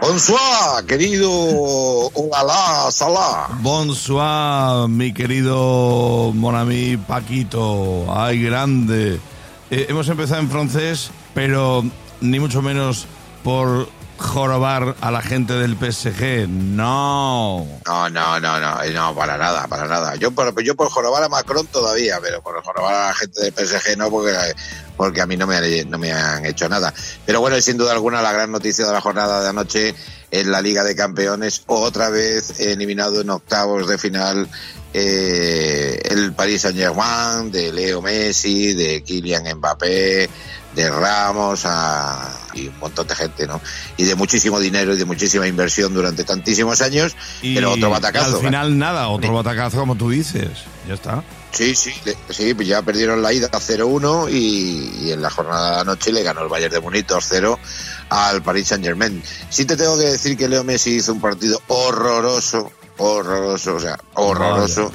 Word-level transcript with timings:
Bonsoir, 0.00 0.84
querido 0.86 1.30
Ojalá 2.14 2.90
Salah. 2.90 3.48
Bonsoir, 3.60 4.88
mi 4.88 5.12
querido 5.12 6.32
Monami 6.34 6.96
Paquito. 6.96 8.06
Ay, 8.08 8.42
grande. 8.42 9.20
Eh, 9.70 9.86
hemos 9.90 10.08
empezado 10.08 10.40
en 10.40 10.48
francés, 10.48 11.10
pero 11.34 11.84
ni 12.22 12.40
mucho 12.40 12.62
menos 12.62 13.06
por 13.44 13.88
jorobar 14.20 14.94
a 15.00 15.10
la 15.10 15.22
gente 15.22 15.54
del 15.54 15.76
PSG. 15.76 16.48
No. 16.48 17.66
No, 17.86 18.08
no, 18.10 18.40
no, 18.40 18.60
no, 18.60 18.82
eh, 18.82 18.92
no, 18.92 19.14
para 19.14 19.36
nada, 19.38 19.66
para 19.66 19.86
nada. 19.86 20.14
Yo 20.16 20.30
por, 20.30 20.62
yo 20.62 20.74
por 20.76 20.88
jorobar 20.90 21.24
a 21.24 21.28
Macron 21.28 21.66
todavía, 21.66 22.18
pero 22.22 22.42
por 22.42 22.62
jorobar 22.62 22.94
a 22.94 23.06
la 23.08 23.14
gente 23.14 23.40
del 23.40 23.52
PSG 23.52 23.96
no, 23.96 24.10
porque, 24.10 24.34
porque 24.96 25.20
a 25.20 25.26
mí 25.26 25.36
no 25.36 25.46
me, 25.46 25.56
han, 25.56 25.90
no 25.90 25.98
me 25.98 26.12
han 26.12 26.44
hecho 26.46 26.68
nada. 26.68 26.92
Pero 27.26 27.40
bueno, 27.40 27.60
sin 27.60 27.78
duda 27.78 27.92
alguna 27.92 28.22
la 28.22 28.32
gran 28.32 28.52
noticia 28.52 28.86
de 28.86 28.92
la 28.92 29.00
jornada 29.00 29.42
de 29.42 29.48
anoche 29.48 29.94
en 30.30 30.50
la 30.52 30.60
Liga 30.60 30.84
de 30.84 30.94
Campeones, 30.94 31.62
otra 31.66 32.08
vez 32.10 32.60
eliminado 32.60 33.20
en 33.20 33.30
octavos 33.30 33.88
de 33.88 33.98
final 33.98 34.48
eh, 34.92 36.00
el 36.10 36.32
Paris 36.32 36.62
Saint 36.62 36.76
Germain, 36.76 37.50
de 37.50 37.72
Leo 37.72 38.02
Messi, 38.02 38.74
de 38.74 39.02
Kylian 39.02 39.56
Mbappé, 39.56 40.28
de 40.74 40.90
Ramos 40.90 41.62
a, 41.64 42.28
y 42.54 42.68
un 42.68 42.78
montón 42.78 43.06
de 43.06 43.14
gente, 43.14 43.46
¿no? 43.46 43.60
Y 43.96 44.04
de 44.04 44.14
muchísimo 44.14 44.60
dinero 44.60 44.94
y 44.94 44.96
de 44.96 45.04
muchísima 45.04 45.46
inversión 45.46 45.92
durante 45.92 46.24
tantísimos 46.24 46.80
años, 46.80 47.16
Y 47.42 47.54
pero 47.54 47.72
otro 47.72 47.90
batacazo. 47.90 48.36
Al 48.36 48.42
final 48.42 48.78
nada, 48.78 49.08
otro 49.08 49.32
batacazo 49.32 49.78
como 49.80 49.96
tú 49.96 50.10
dices. 50.10 50.50
Ya 50.86 50.94
está. 50.94 51.22
Sí, 51.52 51.74
sí, 51.74 51.92
sí, 52.28 52.54
pues 52.54 52.68
ya 52.68 52.80
perdieron 52.82 53.22
la 53.22 53.32
ida 53.32 53.50
0-1 53.50 54.30
y, 54.30 55.06
y 55.06 55.12
en 55.12 55.20
la 55.20 55.30
jornada 55.30 55.76
de 55.76 55.80
anoche 55.80 56.12
le 56.12 56.22
ganó 56.22 56.42
el 56.42 56.48
Bayern 56.48 56.72
de 56.72 56.80
Múnich 56.80 57.06
2-0 57.06 57.58
al 58.08 58.42
Paris 58.42 58.68
Saint-Germain. 58.68 59.22
Sí 59.48 59.64
te 59.64 59.76
tengo 59.76 59.98
que 59.98 60.04
decir 60.04 60.36
que 60.36 60.48
Leo 60.48 60.62
Messi 60.62 60.96
hizo 60.96 61.12
un 61.12 61.20
partido 61.20 61.60
horroroso, 61.66 62.70
horroroso, 62.98 63.74
o 63.74 63.80
sea, 63.80 63.98
horroroso. 64.14 64.92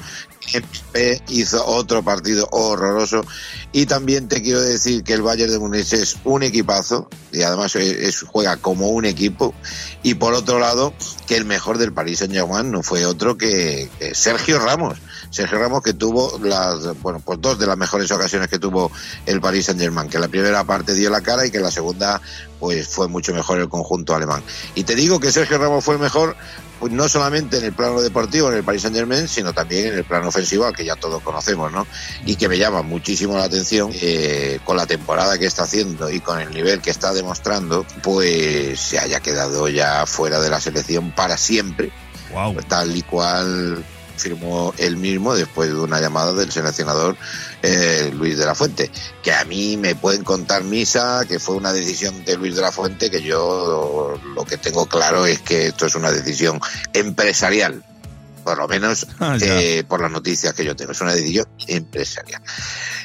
Mbappé 0.54 1.22
hizo 1.30 1.66
otro 1.66 2.04
partido 2.04 2.48
horroroso. 2.52 3.26
Y 3.72 3.86
también 3.86 4.28
te 4.28 4.42
quiero 4.42 4.62
decir 4.62 5.04
que 5.04 5.14
el 5.14 5.22
Bayern 5.22 5.52
de 5.52 5.60
Múnich 5.60 5.94
es 5.94 6.18
un 6.24 6.44
equipazo 6.44 7.10
y 7.32 7.42
además 7.42 7.78
juega 8.28 8.58
como 8.58 8.90
un 8.90 9.06
equipo. 9.06 9.54
Y 10.04 10.16
por 10.16 10.34
otro 10.34 10.60
lado 10.60 10.94
que 11.28 11.36
el 11.36 11.46
mejor 11.46 11.78
del 11.78 11.94
Paris 11.94 12.20
Saint 12.20 12.34
Germain 12.34 12.72
no 12.72 12.84
fue 12.84 13.06
otro 13.06 13.38
que, 13.38 13.90
Sergio 14.14 14.60
Ramos. 14.60 14.98
Sergio 15.32 15.60
Ramos 15.60 15.84
que 15.84 15.94
tuvo 15.94 16.40
las 16.42 17.02
bueno 17.02 17.20
pues 17.20 17.42
dos 17.42 17.60
de 17.60 17.68
las 17.68 17.78
mejores 17.78 18.10
ocasiones 18.12 18.48
que 18.48 18.60
tuvo 18.60 18.92
el 19.26 19.42
Paris 19.42 19.66
Saint 19.66 19.82
Germain 19.82 20.08
que 20.08 20.20
la 20.20 20.30
primera 20.30 20.64
parte 20.64 20.94
dio 20.94 21.10
la 21.10 21.22
cara 21.22 21.46
y 21.46 21.52
que 21.52 21.60
la 21.60 21.72
segunda 21.72 22.22
pues 22.60 22.88
fue 22.88 23.10
mucho 23.10 23.34
mejor 23.34 23.60
el 23.60 23.68
conjunto 23.68 24.16
alemán. 24.16 24.42
Y 24.76 24.84
te 24.84 24.96
digo 24.96 25.20
que 25.20 25.32
Sergio 25.32 25.58
Ramos 25.58 25.84
fue 25.84 25.96
el 25.96 26.02
mejor 26.02 26.38
pues 26.80 26.92
no 26.92 27.08
solamente 27.08 27.58
en 27.58 27.66
el 27.66 27.74
plano 27.74 28.02
deportivo 28.02 28.50
en 28.50 28.58
el 28.58 28.64
Paris 28.64 28.84
Saint 28.84 28.96
Germain 28.96 29.28
sino 29.28 29.54
también 29.54 29.88
en 29.88 29.94
el 29.96 30.04
plano 30.04 30.28
ofensivo 30.30 30.66
al 30.66 30.76
que 30.76 30.86
ya 30.86 30.96
todos 30.96 31.22
conocemos 31.24 31.72
no 31.72 31.88
y 32.26 32.36
que 32.36 32.50
me 32.50 32.58
llama 32.58 32.82
muchísimo 32.82 33.38
la 33.38 33.46
atención 33.46 33.92
eh, 33.94 34.60
con 34.64 34.78
la 34.78 34.86
temporada 34.86 35.38
que 35.38 35.46
está 35.46 35.64
haciendo 35.64 36.10
y 36.10 36.20
con 36.20 36.40
el 36.40 36.52
nivel 36.52 36.82
que 36.82 36.92
está 36.92 37.14
demostrando 37.14 37.86
pues 38.04 38.80
se 38.80 39.00
haya 39.00 39.20
quedado 39.20 39.68
ya 39.70 40.06
fuera 40.06 40.40
de 40.40 40.50
la 40.50 40.60
selección 40.60 41.12
para 41.12 41.38
siempre 41.38 41.92
Wow. 42.32 42.56
tal 42.68 42.96
y 42.96 43.02
cual 43.04 43.84
firmó 44.16 44.74
él 44.78 44.98
mismo 44.98 45.36
después 45.36 45.70
de 45.70 45.76
una 45.76 46.00
llamada 46.00 46.34
del 46.34 46.52
seleccionador 46.52 47.16
eh, 47.62 48.12
Luis 48.14 48.38
de 48.38 48.46
la 48.46 48.56
Fuente, 48.56 48.92
que 49.24 49.34
a 49.34 49.44
mí 49.46 49.78
me 49.78 49.96
pueden 49.96 50.24
contar 50.24 50.64
misa, 50.64 51.26
que 51.28 51.40
fue 51.40 51.56
una 51.56 51.74
decisión 51.74 52.24
de 52.26 52.38
Luis 52.38 52.56
de 52.56 52.62
la 52.62 52.72
Fuente, 52.72 53.10
que 53.10 53.22
yo 53.22 54.20
lo 54.36 54.46
que 54.46 54.58
tengo 54.58 54.86
claro 54.88 55.26
es 55.26 55.42
que 55.42 55.68
esto 55.68 55.86
es 55.86 55.96
una 55.96 56.12
decisión 56.12 56.60
empresarial, 56.94 57.84
por 58.46 58.58
lo 58.58 58.68
menos 58.70 59.06
Ah, 59.20 59.36
eh, 59.42 59.84
por 59.88 60.02
las 60.02 60.12
noticias 60.12 60.54
que 60.54 60.64
yo 60.64 60.76
tengo, 60.76 60.94
es 60.94 61.02
una 61.02 61.14
decisión 61.14 61.46
empresarial. 61.68 62.42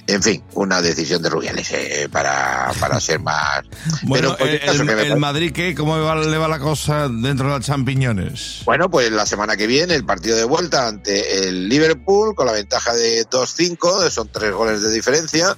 En 0.06 0.22
fin, 0.22 0.42
una 0.54 0.80
decisión 0.82 1.22
de 1.22 1.28
Rubiales 1.30 1.70
eh, 1.72 2.08
para, 2.12 2.72
para 2.78 3.00
ser 3.00 3.18
más... 3.20 3.62
Bueno, 4.02 4.36
Pero, 4.36 4.38
por 4.38 4.48
el, 4.48 4.60
caso 4.60 4.82
el- 4.82 4.88
que 4.88 5.02
el 5.08 5.16
Madrid, 5.18 5.52
¿qué? 5.52 5.74
¿Cómo 5.74 6.00
va- 6.00 6.14
le 6.16 6.36
va 6.38 6.48
la 6.48 6.58
cosa 6.58 7.08
dentro 7.08 7.48
de 7.48 7.58
las 7.58 7.66
champiñones? 7.66 8.62
Bueno, 8.64 8.90
pues 8.90 9.10
la 9.12 9.26
semana 9.26 9.56
que 9.56 9.66
viene 9.66 9.94
el 9.94 10.04
partido 10.04 10.36
de 10.36 10.44
vuelta 10.44 10.86
ante 10.88 11.48
el 11.48 11.68
Liverpool 11.68 12.34
con 12.34 12.46
la 12.46 12.52
ventaja 12.52 12.92
de 12.94 13.26
2-5, 13.26 14.10
son 14.10 14.28
tres 14.32 14.52
goles 14.52 14.82
de 14.82 14.90
diferencia, 14.92 15.56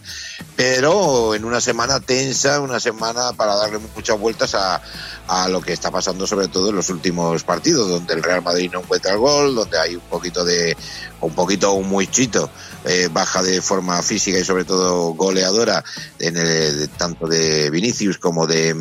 pero 0.57 1.35
en 1.35 1.45
una 1.45 1.61
semana 1.61 2.01
tensa, 2.01 2.61
una 2.61 2.79
semana 2.81 3.33
para 3.33 3.55
darle 3.57 3.79
muchas 3.95 4.19
vueltas 4.19 4.55
a, 4.55 4.81
a 5.29 5.49
lo 5.49 5.61
que 5.61 5.73
está 5.73 5.91
pasando 5.91 6.27
sobre 6.27 6.49
todo 6.49 6.71
en 6.71 6.77
los 6.77 6.91
últimos 6.91 7.43
partidos, 7.45 7.89
donde 7.89 8.15
el 8.15 8.23
Real 8.23 8.43
Madrid 8.43 8.71
no 8.73 8.81
encuentra 8.81 9.13
el 9.13 9.19
gol, 9.19 9.55
donde 9.55 9.72
hay 9.77 9.97
un 9.97 10.03
poquito 10.03 10.45
de, 10.45 10.77
un 11.21 11.35
poquito, 11.35 11.73
un 11.73 11.89
muchito, 11.89 12.51
eh, 12.85 13.09
baja 13.13 13.43
de 13.43 13.61
forma 13.63 14.03
física 14.03 14.39
y 14.39 14.45
sobre 14.45 14.65
todo 14.65 15.15
goleadora, 15.15 15.85
en 16.19 16.89
tanto 16.97 17.27
de 17.27 17.71
Vinicius 17.71 18.19
como 18.19 18.47
de, 18.47 18.75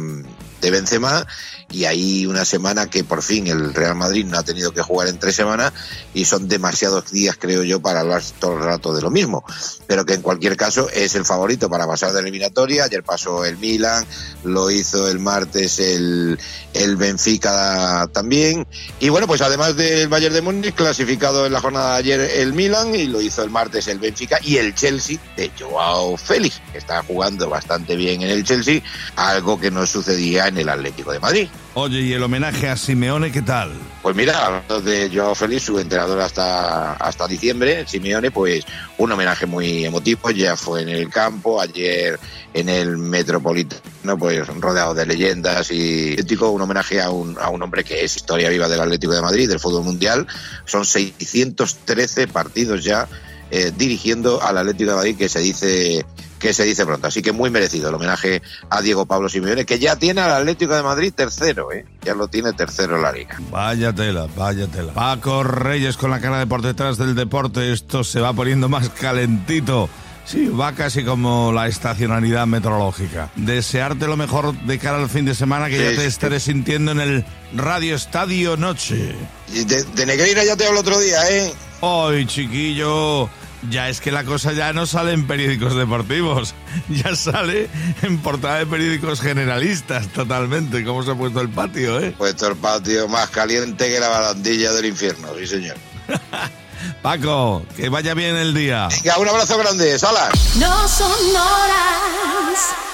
de 0.62 0.72
Benzema, 0.72 1.25
y 1.72 1.86
hay 1.86 2.26
una 2.26 2.46
semana 2.46 2.90
que 2.90 3.04
por 3.04 3.22
fin 3.22 3.48
el 3.48 3.74
Real 3.74 3.96
Madrid 3.96 4.26
no 4.26 4.38
ha 4.38 4.44
tenido 4.44 4.72
que 4.72 4.82
jugar 4.82 5.08
en 5.08 5.20
tres 5.20 5.36
semanas 5.36 5.74
y 6.14 6.26
son 6.26 6.48
demasiados 6.48 7.12
días, 7.12 7.38
creo 7.40 7.64
yo, 7.64 7.82
para 7.82 8.02
hablar 8.02 8.22
todo 8.40 8.58
el 8.58 8.64
rato 8.64 8.94
de 8.94 9.02
lo 9.02 9.09
mismo. 9.09 9.44
Pero 9.88 10.06
que 10.06 10.14
en 10.14 10.22
cualquier 10.22 10.58
caso 10.58 10.90
es 10.90 11.16
el 11.16 11.26
favorito 11.26 11.70
para 11.70 11.88
pasar 11.88 12.14
de 12.14 12.20
eliminatoria. 12.20 12.86
Ayer 12.86 13.04
pasó 13.04 13.46
el 13.46 13.58
Milan, 13.58 14.06
lo 14.44 14.70
hizo 14.72 15.09
el 15.09 15.20
martes 15.20 15.80
el, 15.80 16.40
el 16.74 16.96
Benfica 16.96 18.09
también. 18.14 18.68
Y 19.00 19.09
bueno, 19.09 19.28
pues 19.28 19.42
además 19.42 19.76
del 19.76 20.08
Bayern 20.08 20.34
de 20.34 20.42
Múnich, 20.42 20.76
clasificado 20.76 21.46
en 21.46 21.53
la 21.53 21.62
jornada 21.62 21.94
de 21.94 22.00
ayer 22.00 22.20
el 22.20 22.53
Milan 22.53 22.94
y 22.96 23.08
lo 23.08 23.22
hizo 23.22 23.44
el 23.44 23.50
martes 23.50 23.88
el 23.88 24.00
Benfica 24.00 24.40
y 24.44 24.58
el 24.58 24.76
Chelsea 24.76 25.18
de 25.36 25.52
Joao 25.59 26.18
Félix, 26.18 26.62
que 26.72 26.78
está 26.78 27.03
jugando 27.03 27.50
bastante 27.50 27.96
bien 27.96 28.22
en 28.22 28.30
el 28.30 28.44
Chelsea, 28.44 28.82
algo 29.16 29.59
que 29.59 29.72
no 29.72 29.86
sucedía 29.86 30.48
en 30.48 30.58
el 30.58 30.70
Atlético 30.70 31.12
de 31.12 31.20
Madrid. 31.20 31.50
Oye, 31.74 32.02
¿y 32.02 32.12
el 32.12 32.22
homenaje 32.22 32.68
a 32.68 32.76
Simeone 32.76 33.32
qué 33.32 33.42
tal? 33.42 33.72
Pues 34.02 34.14
mira, 34.14 34.46
hablando 34.46 34.82
de 34.82 35.09
Joao 35.09 35.34
Félix, 35.34 35.64
su 35.64 35.80
entrenador 35.80 36.20
hasta, 36.20 36.94
hasta 36.94 37.28
diciembre, 37.30 37.86
Simeone, 37.88 38.30
pues 38.30 38.66
un 38.98 39.09
homenaje 39.09 39.46
muy 39.46 39.86
emotivo, 39.86 40.32
ya 40.32 40.58
fue 40.58 40.82
en 40.82 40.90
el 40.90 41.09
campo, 41.09 41.62
ayer 41.62 42.20
en 42.54 42.68
el 42.68 42.98
Metropolitano, 42.98 44.18
pues 44.18 44.46
rodeado 44.48 44.94
de 44.94 45.06
leyendas 45.06 45.72
y 45.72 46.18
un 46.42 46.62
homenaje 46.62 47.02
a 47.02 47.09
un, 47.09 47.38
a 47.40 47.50
un 47.50 47.64
hombre 47.64 47.86
que 47.86 48.03
es 48.03 48.18
historia 48.18 48.50
viva 48.50 48.68
del 48.68 48.82
Atlético 48.82 49.14
de 49.14 49.22
Madrid, 49.22 49.48
del 49.48 49.62
fútbol 49.62 49.86
mundial, 49.86 50.28
son 50.66 50.84
613 50.84 52.28
partidos 52.28 52.84
ya 52.84 53.08
eh, 53.50 53.72
dirigiendo 53.78 54.42
al 54.42 54.58
Atlético 54.58 54.90
de 54.92 54.96
Madrid 54.98 55.18
que 55.18 55.30
se 55.30 55.40
dice 55.40 56.06
que 56.41 56.53
se 56.53 56.63
dice 56.66 56.85
pronto. 56.85 57.07
Así 57.07 57.22
que 57.22 57.31
muy 57.31 57.50
merecido 57.50 57.90
el 57.90 57.96
homenaje 57.96 58.41
a 58.69 58.81
Diego 58.81 59.06
Pablo 59.06 59.29
Simeone, 59.29 59.66
que 59.66 59.79
ya 59.79 59.96
tiene 59.96 60.22
al 60.22 60.31
Atlético 60.31 60.75
de 60.75 60.84
Madrid 60.84 61.13
tercero, 61.16 61.72
¿eh? 61.72 61.85
ya 62.03 62.16
lo 62.16 62.28
tiene 62.28 62.52
tercero 62.53 62.96
en 62.97 63.03
la 63.03 63.12
liga. 63.12 63.38
Vaya 63.52 63.94
tela, 63.94 64.28
vaya 64.35 64.68
tela. 64.68 64.91
Paco 64.94 65.44
Reyes 65.44 65.96
con 65.97 66.09
la 66.12 66.19
cara 66.19 66.40
de 66.40 66.47
por 66.47 66.62
detrás 66.62 66.97
del 66.97 67.16
deporte, 67.16 67.72
esto 67.72 68.03
se 68.03 68.19
va 68.19 68.34
poniendo 68.34 68.68
más 68.68 68.90
calentito. 68.90 69.88
Sí, 70.24 70.47
va 70.47 70.74
casi 70.74 71.03
como 71.03 71.52
la 71.52 71.68
estacionalidad 71.68 72.46
meteorológica. 72.47 73.29
Desearte 73.35 74.06
lo 74.08 74.16
mejor 74.18 74.53
de 74.66 74.78
cara 74.79 74.97
al 74.97 75.09
fin 75.09 75.25
de 75.25 75.34
semana 75.35 75.68
que 75.68 75.78
Sí, 75.78 75.84
ya 75.84 75.90
te 75.91 76.02
sí. 76.02 76.06
estaré 76.08 76.40
sintiendo 76.40 76.91
en 76.91 77.00
el 77.02 77.25
Radio 77.56 77.96
Estadio 77.96 78.56
Noche. 78.56 79.16
De, 79.52 79.84
de 79.84 80.06
Negreira 80.06 80.44
ya 80.44 80.56
te 80.56 80.66
hablo 80.68 80.79
otro 80.81 81.00
día, 81.00 81.18
¿eh? 81.29 81.53
Hoy, 81.81 82.25
chiquillo, 82.28 83.28
ya 83.70 83.90
es 83.90 84.02
que 84.02 84.12
la 84.12 84.24
cosa 84.24 84.54
ya 84.54 84.74
no 84.74 84.86
sale 84.86 85.14
en 85.14 85.28
periódicos 85.28 85.76
deportivos, 85.76 86.54
ya 86.90 87.16
sale 87.16 87.70
en 88.02 88.18
portada 88.20 88.60
de 88.60 88.66
periódicos 88.66 89.22
generalistas 89.22 90.08
totalmente, 90.10 90.84
como 90.84 91.04
se 91.04 91.12
ha 91.12 91.16
puesto 91.16 91.42
el 91.42 91.50
patio, 91.50 92.00
¿eh? 92.00 92.14
Puesto 92.18 92.48
el 92.48 92.56
patio 92.56 93.08
más 93.08 93.30
caliente 93.30 93.90
que 93.90 94.00
la 94.00 94.09
barandilla 94.09 94.72
del 94.74 94.85
infierno, 94.85 95.30
sí 95.38 95.47
señor. 95.47 95.78
Paco, 97.02 97.64
que 97.76 97.90
vaya 97.90 98.14
bien 98.14 98.35
el 98.35 98.53
día. 98.53 98.88
Venga, 98.90 99.18
un 99.20 99.28
abrazo 99.28 99.58
grande, 99.58 99.97
Salas. 100.00 100.32
No 100.56 100.88
son 100.88 101.12
horas 101.35 102.91